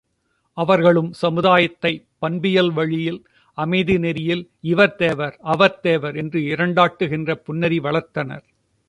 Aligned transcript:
அவர்களும் 0.57 1.13
சமுதாயத்தைப் 1.21 2.05
பண்பியல் 2.19 2.71
வழியில் 2.71 3.19
அமைதி 3.57 3.97
நெறியில் 3.97 4.43
இவர் 4.63 4.95
தேவர் 4.95 5.37
அவர் 5.41 5.79
தேவர் 5.79 6.15
என்று 6.15 6.39
இரண்டாட்டுகின்ற 6.39 7.35
புன்னெறியை 7.47 7.81
வளர்த்தனர். 7.81 8.45